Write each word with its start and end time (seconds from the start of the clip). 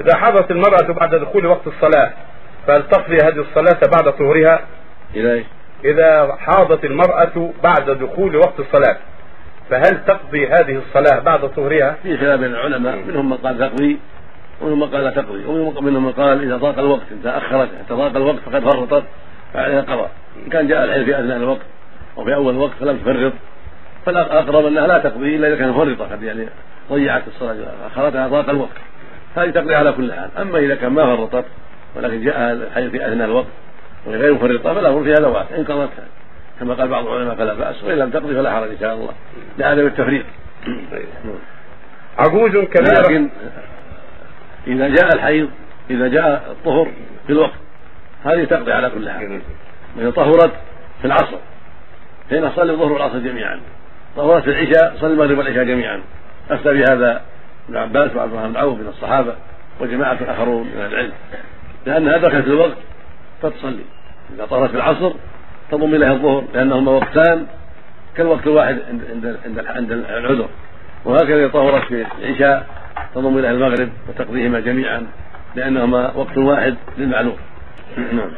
إذا 0.00 0.16
حاضت 0.16 0.50
المرأة 0.50 0.92
بعد 0.92 1.14
دخول 1.14 1.46
وقت 1.46 1.66
الصلاة 1.66 2.12
فهل 2.66 2.82
تقضي 2.82 3.16
هذه 3.16 3.40
الصلاة 3.40 3.80
بعد 3.96 4.12
طهورها؟ 4.12 4.60
إذا 5.14 5.32
إيش؟ 5.32 5.46
إذا 5.84 6.36
حاضت 6.38 6.84
المرأة 6.84 7.52
بعد 7.62 7.90
دخول 7.90 8.36
وقت 8.36 8.60
الصلاة 8.60 8.96
فهل 9.70 10.04
تقضي 10.06 10.46
هذه 10.46 10.82
الصلاة 10.88 11.20
بعد 11.20 11.48
طهورها؟ 11.50 11.96
في 12.02 12.18
خلاف 12.18 12.40
بين 12.40 12.50
العلماء 12.50 12.96
منهم 12.96 13.30
من 13.30 13.36
قال 13.36 13.58
تقضي 13.58 13.98
ومنهم 14.60 14.80
من 14.80 14.86
قال 14.86 15.04
لا 15.04 15.10
تقضي 15.10 15.44
ومنهم 15.46 16.04
من 16.04 16.12
قال 16.12 16.42
إذا 16.42 16.56
ضاق 16.56 16.78
الوقت 16.78 17.12
إن 17.12 17.22
تأخرت 17.22 17.68
حتى 17.84 17.94
ضاق 17.94 18.16
الوقت 18.16 18.38
فقد 18.38 18.64
فرطت 18.64 19.04
فعليها 19.54 19.80
قضاء 19.80 20.10
إن 20.44 20.50
كان 20.50 20.68
جاء 20.68 20.84
الحيض 20.84 21.04
في 21.04 21.20
أثناء 21.20 21.36
الوقت 21.36 21.66
وفي 22.16 22.34
أول 22.34 22.54
الوقت 22.54 22.72
فلم 22.80 22.96
تفرط 22.96 23.32
فالأقرب 24.06 24.66
أنها 24.66 24.86
لا 24.86 24.98
تقضي 24.98 25.36
إلا 25.36 25.48
إذا 25.48 25.56
كانت 25.56 25.76
مفرطة 25.76 26.12
قد 26.12 26.22
يعني 26.22 26.48
ضيعت 26.90 27.22
الصلاة 27.28 27.56
أخرتها 27.86 28.28
ضاق 28.28 28.50
الوقت 28.50 28.76
هذه 29.36 29.50
تقضي 29.50 29.74
على 29.74 29.92
كل 29.92 30.12
حال. 30.12 30.30
أما 30.38 30.58
إذا 30.58 30.74
كان 30.74 30.92
ما 30.92 31.16
فرطت 31.16 31.44
ولكن 31.96 32.24
جاء 32.24 32.52
الحيض 32.52 32.90
في 32.90 33.08
أثناء 33.08 33.28
الوقت 33.28 33.46
وهي 34.06 34.16
غير 34.16 34.34
مفرطة 34.34 34.74
فلا 34.74 34.88
أمر 34.88 35.04
فيها 35.04 35.14
ذوات 35.14 35.52
إن 35.52 35.64
قضتها 35.64 36.04
كما 36.60 36.74
قال 36.74 36.88
بعض 36.88 37.06
العلماء 37.06 37.34
فلا 37.34 37.54
بأس 37.54 37.84
وإن 37.84 37.98
لم 37.98 38.10
تقضي 38.10 38.34
فلا 38.34 38.52
حرج 38.52 38.70
إن 38.70 38.78
شاء 38.80 38.94
الله. 38.94 39.12
لعدم 39.58 39.86
التفريط 39.86 40.24
عجوز 42.18 42.50
كبيرة. 42.50 43.02
لكن 43.02 43.28
إذا 44.66 44.88
جاء 44.88 45.14
الحيض 45.14 45.50
إذا 45.90 46.08
جاء 46.08 46.50
الطهر 46.50 46.92
في 47.26 47.32
الوقت 47.32 47.60
هذه 48.24 48.44
تقضي 48.44 48.72
على 48.72 48.90
كل 48.90 49.10
حال. 49.10 49.40
إذا 49.98 50.10
طهرت 50.10 50.52
في 51.00 51.04
العصر 51.04 51.38
فإن 52.30 52.50
صلي 52.56 52.72
الظهر 52.72 52.92
والعصر 52.92 53.18
جميعا. 53.18 53.60
طهرت 54.16 54.42
في 54.42 54.50
العشاء 54.50 54.96
صلي 55.00 55.12
المغرب 55.12 55.38
والعشاء 55.38 55.64
جميعا. 55.64 56.02
أفتى 56.50 56.72
بهذا 56.74 57.22
ابن 57.68 57.76
عباس 57.76 58.16
وعبد 58.16 58.32
الرحمن 58.32 58.52
بن 58.52 58.56
عوف 58.56 58.78
من 58.78 58.88
الصحابة 58.88 59.34
وجماعة 59.80 60.18
آخرون 60.26 60.66
من 60.66 60.86
العلم. 60.86 61.12
لأنها 61.86 62.16
دخلت 62.16 62.46
الوقت 62.46 62.76
فتصلي 63.42 63.84
إذا 64.34 64.46
طهرت 64.46 64.70
في 64.70 64.76
العصر 64.76 65.12
تضم 65.70 65.94
إليها 65.94 66.12
الظهر 66.12 66.44
لأنهما 66.54 66.92
وقتان 66.92 67.46
كالوقت 68.16 68.46
الواحد 68.46 68.78
عند 68.88 69.38
عند 69.44 69.58
عند 69.66 69.92
العذر. 69.92 70.48
وهكذا 71.04 71.36
إذا 71.36 71.48
طهرت 71.48 71.84
في 71.84 72.06
العشاء 72.18 72.66
تضم 73.14 73.38
إليها 73.38 73.50
المغرب 73.50 73.88
وتقضيهما 74.08 74.60
جميعا 74.60 75.06
لأنهما 75.54 76.12
وقت 76.14 76.38
واحد 76.38 76.74
للمعلوم. 76.98 77.36
نعم. 77.96 78.30